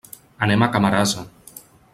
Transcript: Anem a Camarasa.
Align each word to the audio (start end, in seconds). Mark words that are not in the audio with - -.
Anem 0.47 0.63
a 0.63 0.69
Camarasa. 0.77 1.27